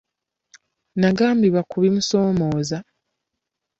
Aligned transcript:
Nagambibwa 0.99 1.61
ku 1.69 1.75
bimusoomooza. 1.83 2.77